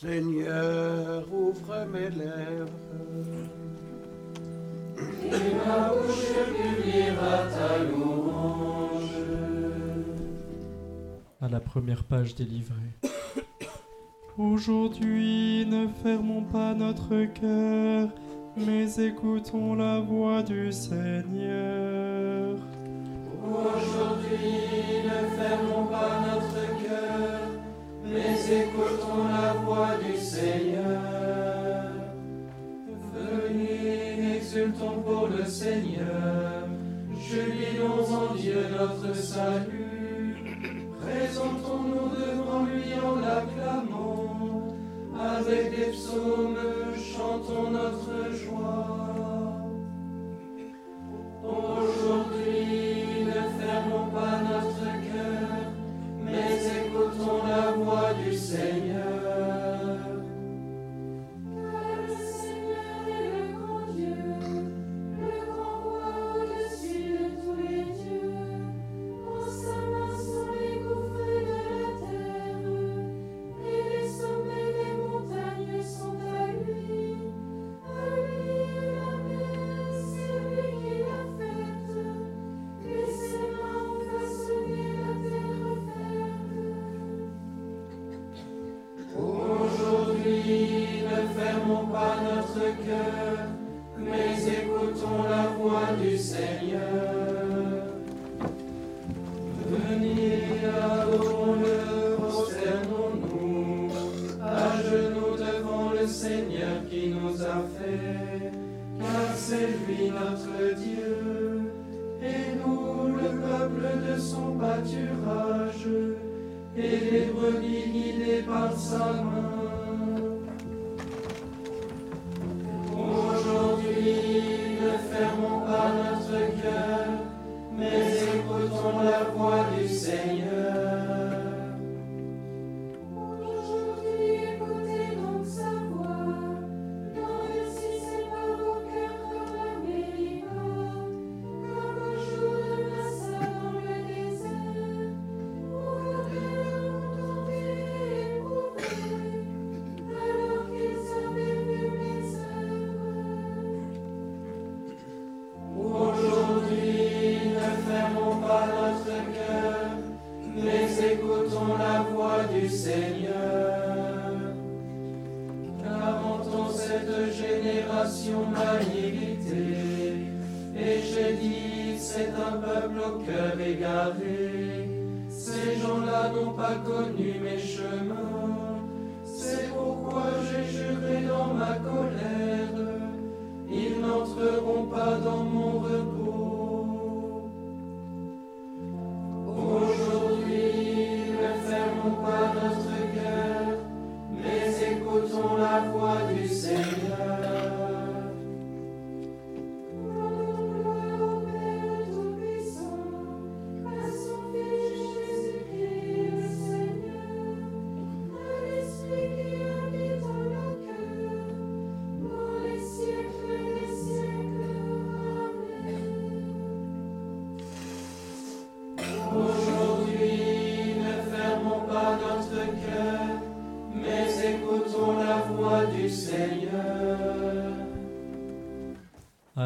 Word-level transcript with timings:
Seigneur, 0.00 1.24
ouvre 1.32 1.84
mes 1.92 2.08
lèvres. 2.10 2.68
Et 5.24 5.54
ma 5.56 5.88
bouche 5.88 6.36
publiera 6.54 7.38
ta 7.48 7.82
louange. 7.82 9.10
À 11.40 11.48
la 11.48 11.58
première 11.58 12.04
page 12.04 12.36
des 12.36 12.44
délivrée. 12.44 12.94
Aujourd'hui, 14.38 15.66
ne 15.66 15.88
fermons 16.04 16.44
pas 16.44 16.74
notre 16.74 17.24
cœur, 17.34 18.08
mais 18.56 19.04
écoutons 19.04 19.74
la 19.74 19.98
voix 19.98 20.44
du 20.44 20.70
Seigneur. 20.70 21.67
pour 34.78 35.28
le 35.28 35.44
Seigneur, 35.44 36.68
jubilons 37.28 38.04
en 38.14 38.34
Dieu 38.34 38.66
notre 38.70 39.14
salut, 39.14 40.36
présentons-nous 41.00 42.10
devant 42.10 42.64
lui 42.64 42.94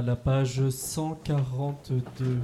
la 0.03 0.17
page 0.17 0.69
142. 0.71 2.41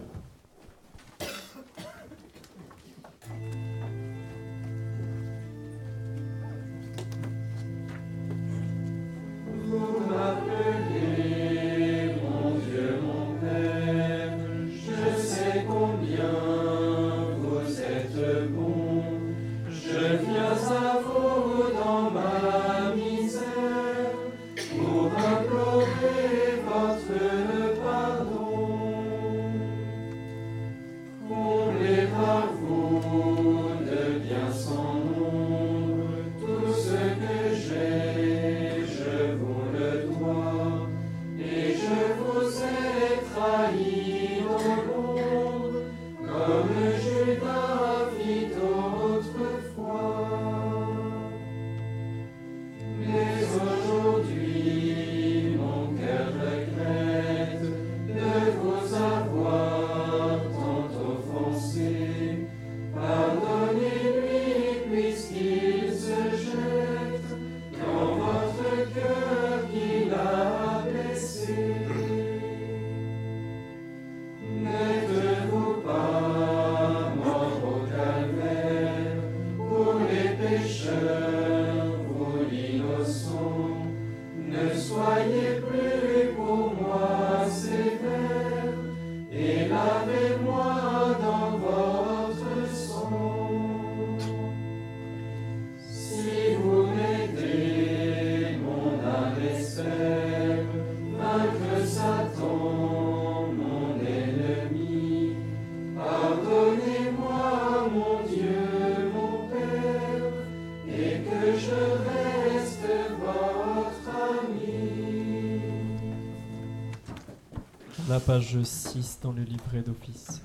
page 118.28 118.62
6 118.62 119.20
dans 119.22 119.32
le 119.32 119.40
livret 119.40 119.80
d'office. 119.80 120.42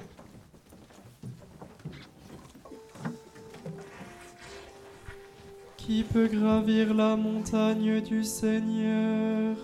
Qui 5.75 6.03
peut 6.03 6.29
gravir 6.29 6.93
la 6.93 7.17
montagne 7.17 7.99
du 7.99 8.23
Seigneur? 8.23 9.57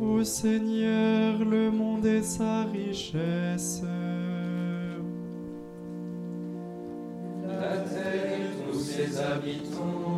Ô 0.00 0.24
Seigneur, 0.24 1.44
le 1.44 1.70
monde 1.70 2.06
et 2.06 2.24
sa 2.24 2.64
richesse. 2.64 3.82
La 7.46 7.76
terre 7.76 8.32
et 8.32 8.72
tous 8.72 8.80
ses 8.80 9.16
habitants. 9.20 10.15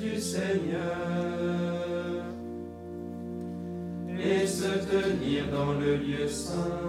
du 0.00 0.20
Seigneur 0.20 0.76
et 4.18 4.46
se 4.46 4.68
tenir 4.86 5.48
dans 5.50 5.72
le 5.72 5.96
lieu 5.96 6.28
saint. 6.28 6.81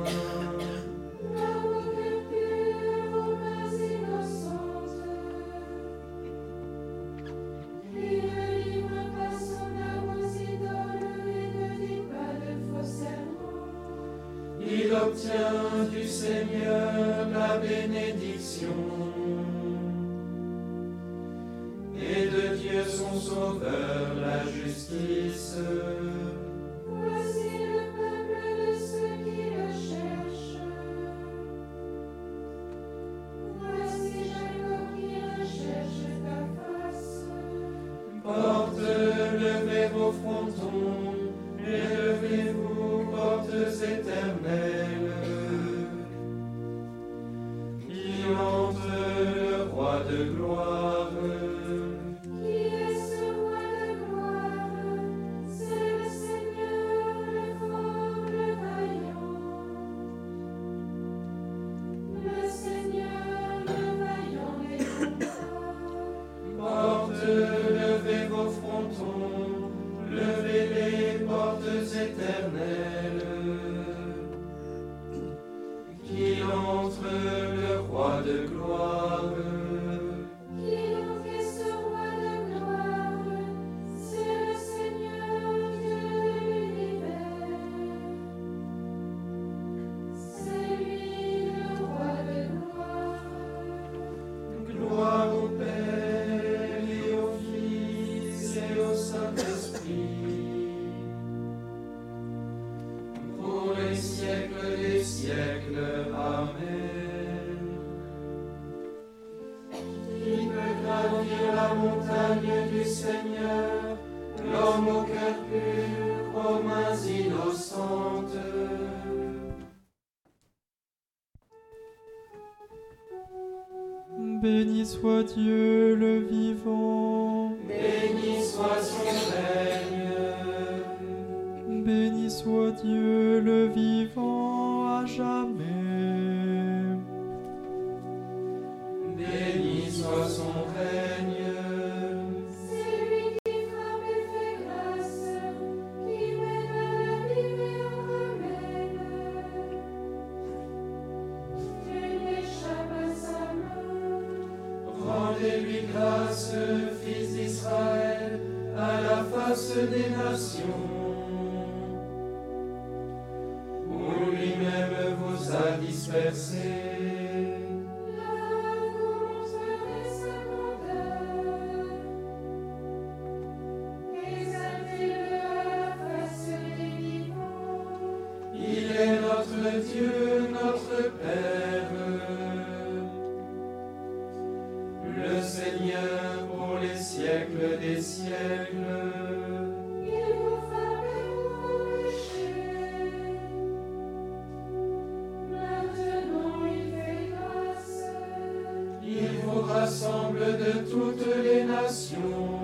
rassemble 199.84 200.40
de 200.40 200.90
toutes 200.90 201.28
les 201.44 201.66
nations. 201.66 202.63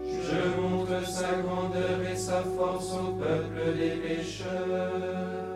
Je 0.00 0.60
montre 0.60 1.06
sa 1.06 1.34
grandeur 1.42 2.00
et 2.10 2.16
sa 2.16 2.42
force 2.42 2.92
au 2.94 3.12
peuple 3.12 3.76
des 3.76 3.90
pécheurs. 3.96 5.47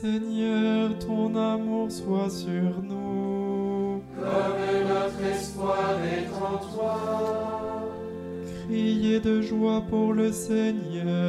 Seigneur, 0.00 0.98
ton 0.98 1.36
amour 1.36 1.90
soit 1.90 2.30
sur 2.30 2.82
nous. 2.82 4.02
Comme 4.16 4.88
notre 4.88 5.22
espoir 5.30 5.98
est 6.02 6.26
en 6.42 6.56
toi. 6.56 7.86
Criez 8.66 9.20
de 9.20 9.42
joie 9.42 9.82
pour 9.90 10.14
le 10.14 10.32
Seigneur. 10.32 11.19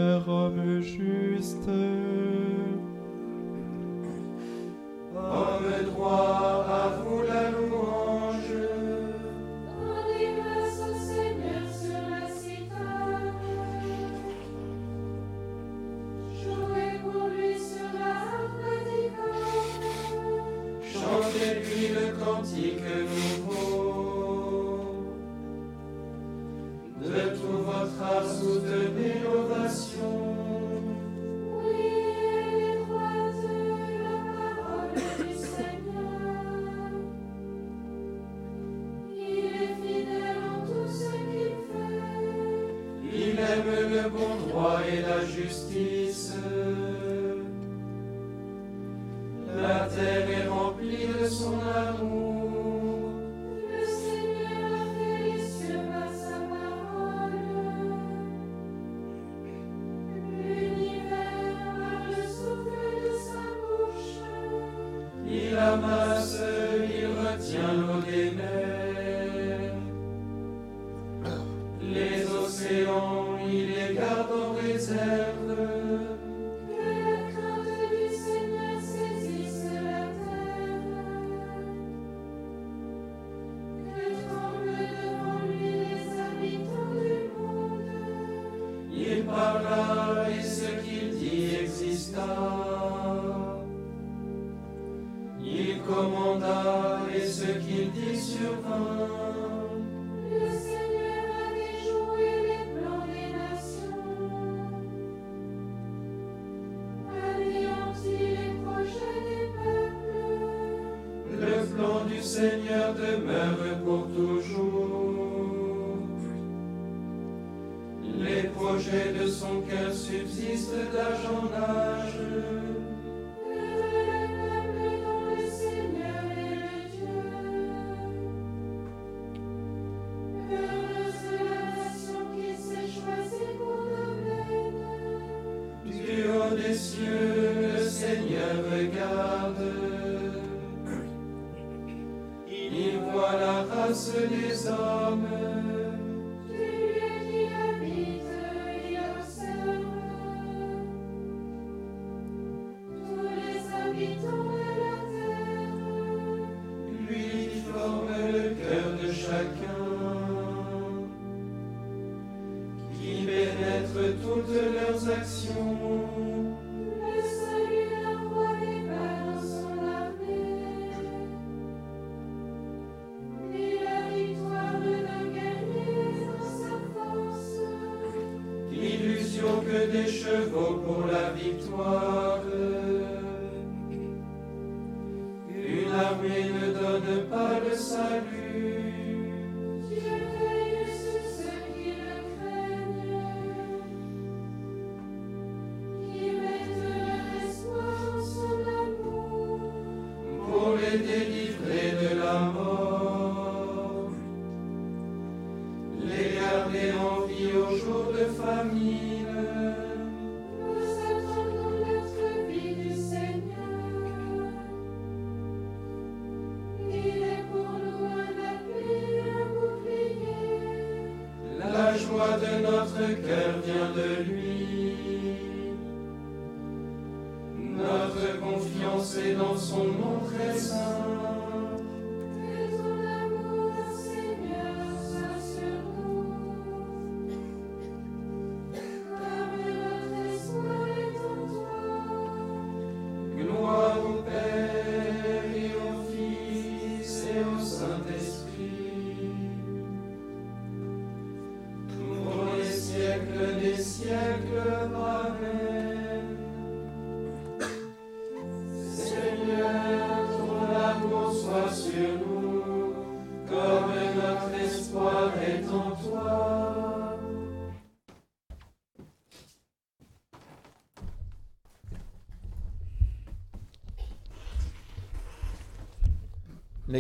Jesus. 144.63 144.90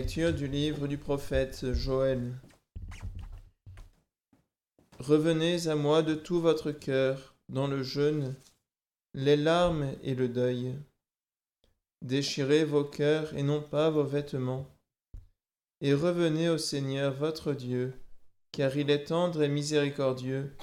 Lecture 0.01 0.33
du 0.33 0.47
livre 0.47 0.87
du 0.87 0.97
prophète 0.97 1.73
Joël. 1.73 2.33
Revenez 4.97 5.67
à 5.67 5.75
moi 5.75 6.01
de 6.01 6.15
tout 6.15 6.41
votre 6.41 6.71
cœur, 6.71 7.35
dans 7.49 7.67
le 7.67 7.83
jeûne, 7.83 8.33
les 9.13 9.35
larmes 9.35 9.93
et 10.01 10.15
le 10.15 10.27
deuil. 10.27 10.73
Déchirez 12.01 12.65
vos 12.65 12.83
cœurs 12.83 13.31
et 13.35 13.43
non 13.43 13.61
pas 13.61 13.91
vos 13.91 14.03
vêtements. 14.03 14.65
Et 15.81 15.93
revenez 15.93 16.49
au 16.49 16.57
Seigneur 16.57 17.13
votre 17.13 17.53
Dieu, 17.53 17.93
car 18.51 18.75
il 18.75 18.89
est 18.89 19.03
tendre 19.03 19.43
et 19.43 19.49
miséricordieux, 19.49 20.57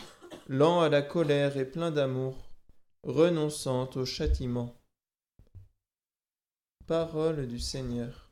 lent 0.48 0.80
à 0.80 0.88
la 0.88 1.02
colère 1.02 1.56
et 1.56 1.64
plein 1.64 1.92
d'amour, 1.92 2.34
renonçant 3.04 3.88
au 3.94 4.04
châtiment. 4.04 4.74
Parole 6.88 7.46
du 7.46 7.60
Seigneur. 7.60 8.28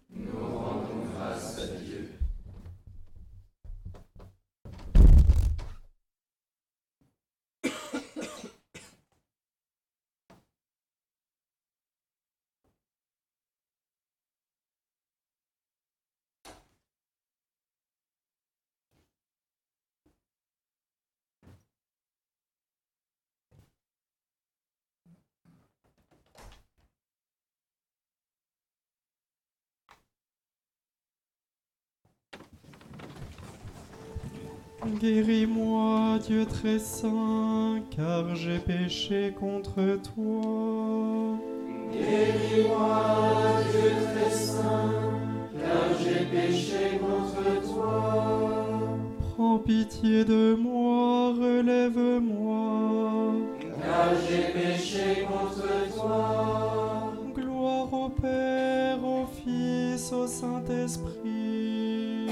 Guéris-moi, 35.00 36.18
Dieu 36.26 36.46
très 36.46 36.78
saint, 36.78 37.80
car 37.94 38.34
j'ai 38.34 38.58
péché 38.58 39.34
contre 39.38 39.98
toi. 40.14 41.36
Guéris-moi, 41.92 43.02
Dieu 43.70 43.90
très 44.14 44.30
saint, 44.30 44.94
car 45.52 45.98
j'ai 46.00 46.24
péché 46.24 46.98
contre 46.98 47.42
toi. 47.74 48.14
Prends 49.34 49.58
pitié 49.58 50.24
de 50.24 50.54
moi, 50.54 51.34
relève-moi. 51.34 53.34
Car 53.60 54.08
j'ai 54.26 54.50
péché 54.52 55.26
contre 55.28 55.68
toi. 55.94 57.12
Gloire 57.34 57.92
au 57.92 58.08
Père, 58.08 59.04
au 59.04 59.26
Fils, 59.26 60.10
au 60.12 60.26
Saint-Esprit. 60.26 62.30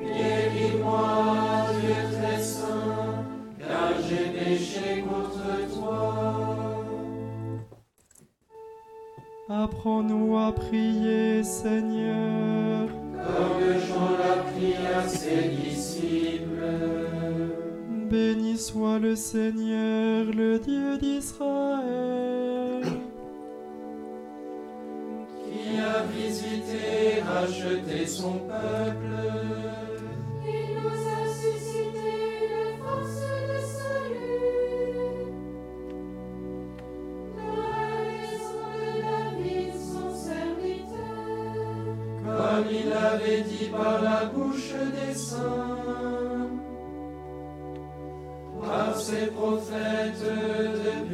Guéris-moi, 0.00 1.55
j'ai 4.08 4.30
péché 4.38 5.04
contre 5.08 5.78
toi. 5.78 6.46
Apprends-nous 9.48 10.36
à 10.36 10.52
prier, 10.52 11.42
Seigneur. 11.44 12.88
Comme 13.12 13.78
Jean 13.86 14.10
l'a 14.18 14.42
pris 14.50 14.74
à 14.94 15.08
ses 15.08 15.48
disciples. 15.50 16.46
Béni 18.10 18.56
soit 18.56 18.98
le 18.98 19.16
Seigneur, 19.16 20.26
le 20.26 20.58
Dieu 20.58 20.98
d'Israël. 20.98 22.82
qui 25.44 25.80
a 25.80 26.02
visité, 26.12 27.22
racheté 27.22 28.06
son 28.06 28.38
peuple. 28.38 29.65
Comme 42.36 42.66
il 42.70 42.92
avait 42.92 43.42
dit 43.42 43.70
par 43.70 44.02
la 44.02 44.26
bouche 44.26 44.74
des 44.94 45.14
saints, 45.14 46.50
par 48.62 48.94
ses 48.96 49.26
prophètes 49.28 50.22
depuis 50.84 51.05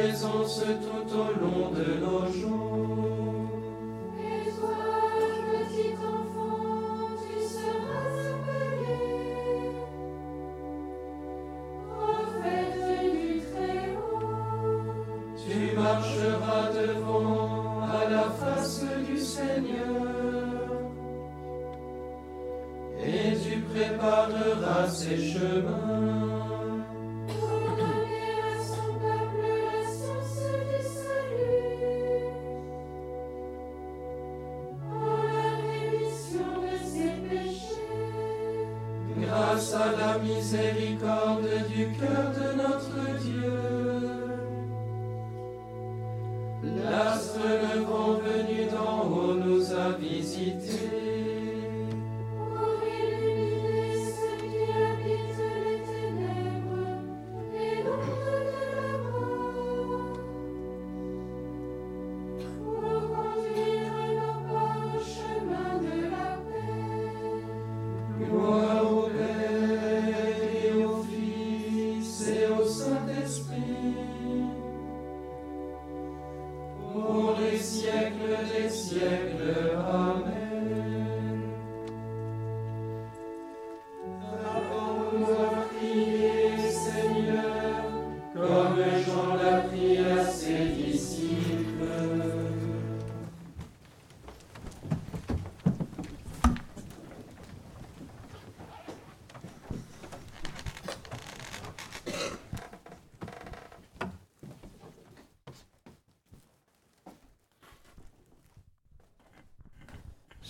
présence 0.00 0.62
tout 0.62 1.14
au 1.14 1.40
long 1.40 1.70
de 1.72 2.00
nos 2.00 2.32
jours. 2.32 3.09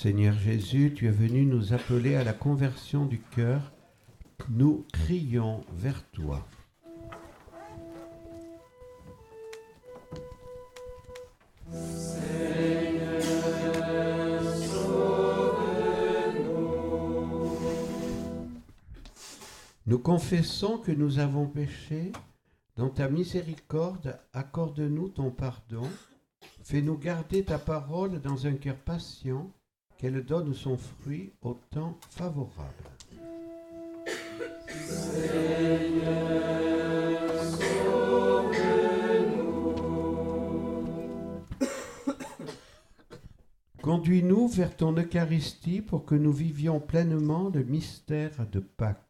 Seigneur 0.03 0.33
Jésus, 0.33 0.95
tu 0.97 1.09
es 1.09 1.11
venu 1.11 1.45
nous 1.45 1.75
appeler 1.75 2.15
à 2.15 2.25
la 2.25 2.33
conversion 2.33 3.05
du 3.05 3.21
cœur. 3.21 3.71
Nous 4.49 4.87
crions 4.95 5.63
vers 5.75 6.03
toi. 6.11 6.49
Nous 19.85 19.99
confessons 19.99 20.79
que 20.79 20.93
nous 20.93 21.19
avons 21.19 21.47
péché. 21.47 22.13
Dans 22.77 22.89
ta 22.89 23.11
miséricorde, 23.11 24.19
accorde-nous 24.33 25.11
ton 25.11 25.31
pardon. 25.31 25.87
Fais-nous 26.63 26.97
garder 26.97 27.45
ta 27.45 27.59
parole 27.59 28.19
dans 28.23 28.47
un 28.47 28.55
cœur 28.55 28.77
patient, 28.77 29.53
qu'elle 30.01 30.25
donne 30.25 30.55
son 30.55 30.79
fruit 30.79 31.35
au 31.43 31.61
temps 31.71 31.99
favorable. 32.09 32.73
Conduis-nous 43.83 44.49
vers 44.49 44.75
ton 44.75 44.97
Eucharistie 44.97 45.83
pour 45.83 46.07
que 46.07 46.15
nous 46.15 46.33
vivions 46.33 46.81
pleinement 46.81 47.51
le 47.53 47.63
mystère 47.63 48.47
de 48.51 48.61
Pâques. 48.61 49.10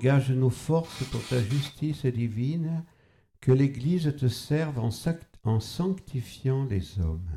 Engage 0.00 0.30
nos 0.30 0.48
forces 0.48 1.04
pour 1.10 1.22
ta 1.28 1.38
justice 1.42 2.06
divine, 2.06 2.84
que 3.38 3.52
l'Église 3.52 4.16
te 4.16 4.28
serve 4.28 4.78
en, 4.78 5.60
sanctifiant 5.60 6.64
les 6.64 6.98
hommes. 7.00 7.28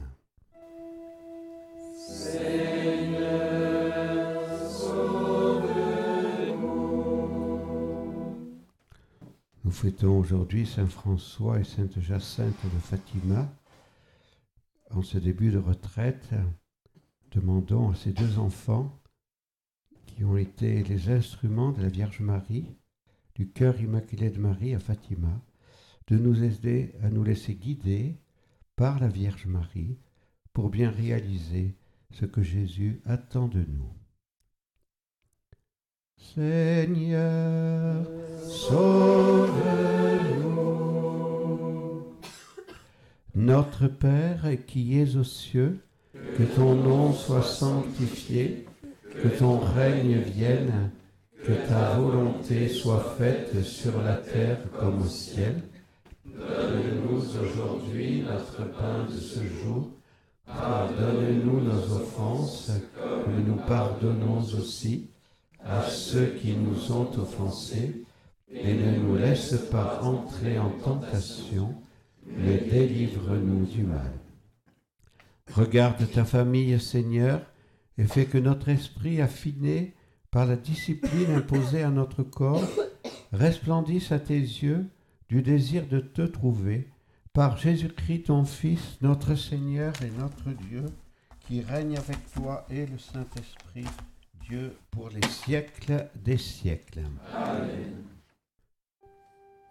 Nous 9.65 9.71
fêtons 9.71 10.17
aujourd'hui 10.17 10.65
Saint 10.65 10.88
François 10.88 11.60
et 11.60 11.65
Sainte 11.65 11.99
Jacinthe 11.99 12.63
de 12.63 12.80
Fatima. 12.80 13.54
En 14.89 15.02
ce 15.02 15.17
début 15.17 15.52
de 15.52 15.60
retraite, 15.60 16.30
demandons 17.32 17.89
à 17.89 17.95
ces 17.95 18.13
deux 18.13 18.39
enfants 18.39 19.02
qui 20.15 20.23
ont 20.23 20.38
été 20.38 20.84
les 20.84 21.10
instruments 21.10 21.71
de 21.71 21.82
la 21.82 21.89
Vierge 21.89 22.19
Marie, 22.19 22.65
du 23.36 23.49
cœur 23.49 23.80
immaculé 23.80 24.30
de 24.30 24.39
Marie 24.39 24.76
à 24.76 24.80
Fatima, 24.80 25.41
de 26.08 26.17
nous 26.17 26.43
aider 26.43 26.93
à 27.02 27.10
nous 27.10 27.23
laisser 27.23 27.56
guider 27.56 28.17
par 28.76 28.99
la 28.99 29.08
Vierge 29.08 29.45
Marie 29.47 29.97
pour 30.52 30.69
bien 30.69 30.91
réaliser 30.91 31.76
ce 32.12 32.26
que 32.26 32.43
Jésus 32.43 33.02
attend 33.06 33.47
de 33.47 33.65
nous. 33.67 33.91
Seigneur, 36.17 38.06
sauve-nous. 38.47 39.34
Notre 43.36 43.88
Père 43.88 44.45
qui 44.67 44.99
es 44.99 45.15
aux 45.15 45.23
cieux, 45.23 45.80
que 46.13 46.43
ton 46.56 46.76
nom 46.76 47.13
soit 47.13 47.41
sanctifié, 47.41 48.67
que 49.21 49.28
ton 49.28 49.60
règne 49.60 50.17
vienne, 50.17 50.91
que 51.43 51.54
ta 51.67 51.95
volonté 51.95 52.67
soit 52.67 53.15
faite 53.17 53.63
sur 53.63 54.02
la 54.02 54.15
terre 54.15 54.60
comme 54.80 55.02
au 55.02 55.08
ciel. 55.08 55.62
Donne-nous 56.26 57.21
aujourd'hui 57.41 58.21
notre 58.21 58.71
pain 58.71 59.06
de 59.10 59.17
ce 59.17 59.39
jour. 59.39 59.89
Pardonne-nous 60.45 61.62
nos 61.62 61.95
offenses, 61.95 62.71
comme 63.02 63.43
nous 63.45 63.58
pardonnons 63.67 64.41
aussi 64.60 65.10
à 65.63 65.84
ceux 65.84 66.36
qui 66.41 66.54
nous 66.54 66.91
ont 66.91 67.10
offensés, 67.17 68.04
et 68.52 68.73
ne 68.73 68.97
nous 68.97 69.15
laisse 69.15 69.56
pas 69.71 70.02
entrer 70.04 70.60
en 70.60 70.69
tentation, 70.69 71.73
mais 72.26 72.58
délivre-nous 72.58 73.65
du 73.65 73.84
mal. 73.84 74.12
Regarde 75.52 76.10
ta 76.12 76.26
famille, 76.26 76.80
Seigneur, 76.80 77.41
et 77.97 78.06
fais 78.06 78.25
que 78.25 78.38
notre 78.38 78.69
esprit 78.69 79.21
affiné 79.21 79.93
par 80.32 80.45
la 80.45 80.56
discipline 80.56 81.32
imposée 81.32 81.84
à 81.84 81.89
notre 81.89 82.23
corps 82.23 82.67
resplendisse 83.32 84.12
à 84.12 84.19
tes 84.19 84.39
yeux 84.39 84.88
du 85.29 85.41
désir 85.41 85.88
de 85.88 85.99
te 85.99 86.23
trouver 86.23 86.88
par 87.34 87.58
Jésus-Christ 87.58 88.27
ton 88.27 88.45
Fils, 88.45 88.97
notre 89.01 89.36
Seigneur 89.36 89.93
et 90.03 90.12
notre 90.19 90.49
Dieu, 90.67 90.86
qui 91.39 91.62
règne 91.62 91.97
avec 91.97 92.32
toi 92.34 92.65
et 92.69 92.86
le 92.86 92.97
Saint-Esprit, 92.97 93.86
Dieu 94.47 94.75
pour 94.91 95.10
les 95.10 95.27
siècles 95.27 96.10
des 96.15 96.38
siècles. 96.38 97.01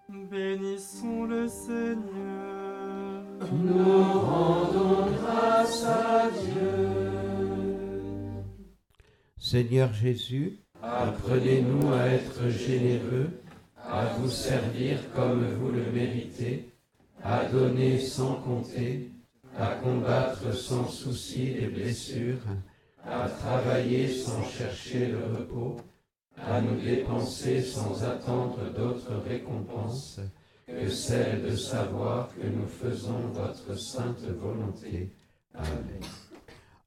Bénissons 0.08 1.24
le 1.24 1.48
Seigneur. 1.48 3.22
Nous 3.52 4.20
rendons 4.20 5.10
grâce 5.12 5.84
à 5.84 6.30
Dieu. 6.30 7.01
Seigneur 9.52 9.92
Jésus, 9.92 10.60
apprenez-nous 10.82 11.92
à 11.92 12.06
être 12.06 12.48
généreux, 12.48 13.28
à 13.76 14.06
vous 14.06 14.30
servir 14.30 14.98
comme 15.14 15.44
vous 15.44 15.70
le 15.70 15.92
méritez, 15.92 16.72
à 17.22 17.44
donner 17.44 17.98
sans 17.98 18.36
compter, 18.36 19.10
à 19.58 19.74
combattre 19.74 20.54
sans 20.54 20.88
souci 20.88 21.52
les 21.52 21.66
blessures, 21.66 22.40
à 23.04 23.28
travailler 23.28 24.08
sans 24.08 24.42
chercher 24.42 25.08
le 25.08 25.18
repos, 25.36 25.76
à 26.38 26.62
nous 26.62 26.80
dépenser 26.80 27.60
sans 27.60 28.04
attendre 28.04 28.72
d'autres 28.74 29.22
récompenses 29.28 30.18
que 30.66 30.88
celle 30.88 31.42
de 31.42 31.56
savoir 31.56 32.30
que 32.36 32.46
nous 32.46 32.66
faisons 32.66 33.20
votre 33.34 33.78
sainte 33.78 34.22
volonté. 34.22 35.10
Amen. 35.54 36.00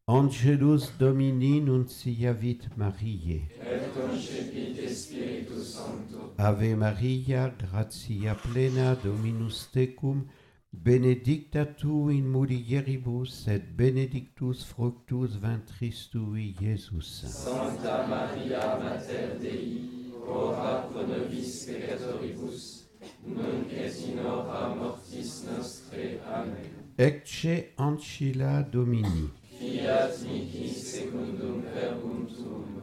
Angelus 0.07 0.91
Domini 0.99 1.59
nunciavit 1.61 2.69
Mariae. 2.77 3.49
Et 3.59 4.89
Spiritus 4.93 5.73
Sancto. 5.73 6.31
Ave 6.37 6.75
Maria, 6.75 7.51
gratia 7.57 8.35
plena 8.35 8.95
Dominus 9.03 9.67
tecum, 9.73 10.27
benedicta 10.71 11.65
tu 11.65 12.09
in 12.11 12.29
mulieribus 12.29 13.47
et 13.47 13.75
benedictus 13.75 14.63
fructus 14.63 15.37
ventris 15.41 16.07
tui, 16.11 16.53
Iesus. 16.61 17.25
Sancta 17.25 18.05
Maria 18.05 18.77
Mater 18.77 19.39
Dei, 19.39 20.11
ora 20.27 20.87
pro 20.87 21.07
nobis 21.07 21.65
peccatoribus, 21.65 22.85
nunc 23.25 23.73
et 23.73 24.05
in 24.05 24.19
hora 24.19 24.75
mortis 24.75 25.45
nostre. 25.49 26.19
Amen. 26.31 26.93
Ecce 26.95 27.73
ancilla 27.77 28.61
Domini. 28.61 29.44
Fiat 29.57 30.21
mihi 30.23 30.69
secundum 30.69 31.63
verbum. 31.73 32.15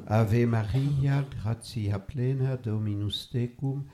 Ave 0.08 0.46
Maria, 0.46 1.24
gratia 1.30 1.98
plena 1.98 2.56
Dominus 2.56 3.28
tecum, 3.32 3.84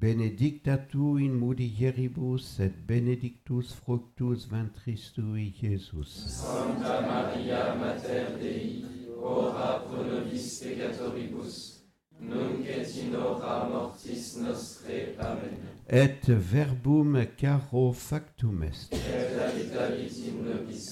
benedicta 0.00 0.76
tu 0.78 1.16
in 1.18 1.34
mulieribus 1.34 2.60
et 2.60 2.86
benedictus 2.86 3.72
fructus 3.72 4.46
ventris 4.46 5.12
tui, 5.12 5.52
Iesus. 5.62 6.08
Sancta 6.40 7.00
Maria 7.00 7.74
Mater 7.74 8.38
Dei, 8.38 8.84
ora 9.20 9.80
pro 9.80 10.02
nobis 10.04 10.60
peccatoribus, 10.62 11.85
nunc 12.20 12.66
et 12.66 12.96
in 13.02 13.14
hora 13.14 13.68
mortis 13.68 14.36
nostre. 14.36 15.14
Amen. 15.18 15.58
Et 15.88 16.26
verbum 16.26 17.26
caro 17.36 17.92
factum 17.92 18.62
est. 18.62 18.92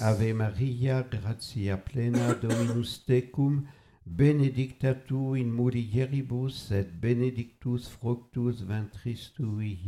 Ave 0.00 0.32
Maria, 0.32 1.02
gratia 1.02 1.76
plena 1.76 2.34
Dominus 2.34 3.04
tecum, 3.04 3.66
benedicta 4.04 4.94
tu 4.94 5.34
in 5.34 5.50
mulieribus 5.50 6.70
et 6.70 6.92
benedictus 7.00 7.88
fructus 7.88 8.62
ventris 8.62 9.32
tui. 9.34 9.78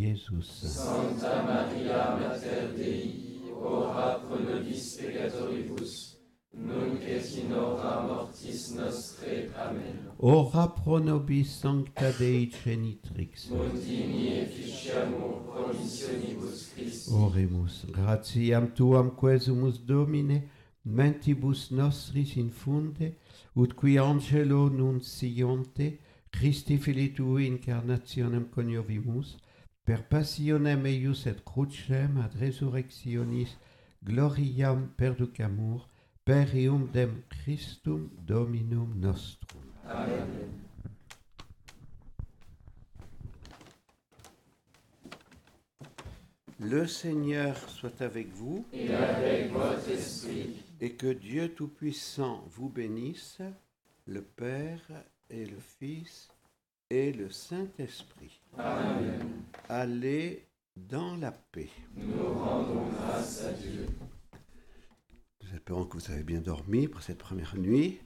Sancta 0.42 1.42
Maria 1.42 2.16
Mater 2.18 2.72
Dei, 2.76 3.42
ora 3.54 4.18
pro 4.18 4.38
nobis 4.38 4.96
peccatoribus, 4.96 6.16
nunc 6.52 7.02
et 7.02 7.36
in 7.38 7.52
hora 7.52 8.00
mortis 8.06 8.70
nostre. 8.74 9.50
Amen. 9.54 10.05
Ora 10.18 10.66
pro 10.66 10.98
nobis 10.98 11.60
sancta 11.60 12.10
Dei 12.10 12.48
genitrix. 12.48 13.50
Multini 13.50 14.38
efficiamur 14.40 15.42
promissionibus 15.44 16.72
Christi. 16.72 17.12
Oremus, 17.12 17.84
gratiam 17.90 18.70
tuam 18.74 19.10
quesumus 19.10 19.76
Domine, 19.76 20.48
mentibus 20.84 21.70
nostris 21.70 22.36
infunde, 22.36 23.18
ut 23.54 23.74
qui 23.74 23.98
angelo 23.98 24.70
nunciante, 24.70 25.98
Christi 26.30 26.78
fili 26.78 27.12
tui 27.12 27.46
incarnationem 27.46 28.48
coniovimus, 28.48 29.36
per 29.84 30.08
passionem 30.08 30.86
eius 30.86 31.26
et 31.26 31.44
crucem 31.44 32.16
ad 32.24 32.40
resurrectionis 32.40 33.52
gloriam 34.00 34.88
perducamur, 34.96 35.84
per 36.24 36.56
iumdem 36.56 37.22
Christum 37.28 38.08
Dominum 38.24 38.96
nostrum. 38.96 39.65
Le 46.58 46.86
Seigneur 46.86 47.56
soit 47.68 48.00
avec 48.00 48.28
vous 48.32 48.64
Et 48.72 48.92
avec 48.94 49.52
votre 49.52 49.88
esprit. 49.90 50.56
et 50.80 50.92
que 50.92 51.12
Dieu 51.12 51.50
Tout-Puissant 51.54 52.44
vous 52.50 52.68
bénisse, 52.68 53.38
le 54.06 54.22
Père 54.22 54.80
et 55.28 55.44
le 55.44 55.58
Fils 55.58 56.28
et 56.88 57.12
le 57.12 57.30
Saint-Esprit. 57.30 58.40
Amen. 58.56 59.20
Allez 59.68 60.46
dans 60.76 61.16
la 61.16 61.32
paix. 61.32 61.68
Nous 61.96 62.32
rendons 62.32 62.86
grâce 62.88 63.44
à 63.44 63.52
Dieu. 63.52 63.86
Nous 65.42 65.54
espérons 65.54 65.84
que 65.84 65.98
vous 65.98 66.10
avez 66.10 66.22
bien 66.22 66.40
dormi 66.40 66.88
pour 66.88 67.02
cette 67.02 67.18
première 67.18 67.56
nuit. 67.56 67.98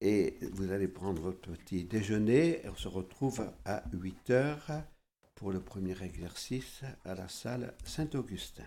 Et 0.00 0.38
vous 0.52 0.70
allez 0.70 0.88
prendre 0.88 1.20
votre 1.20 1.40
petit 1.52 1.84
déjeuner. 1.84 2.64
Et 2.64 2.68
on 2.68 2.76
se 2.76 2.88
retrouve 2.88 3.50
à 3.64 3.82
8 3.92 4.30
heures 4.30 4.70
pour 5.34 5.52
le 5.52 5.60
premier 5.60 6.00
exercice 6.02 6.82
à 7.04 7.14
la 7.14 7.28
salle 7.28 7.74
Saint-Augustin. 7.84 8.64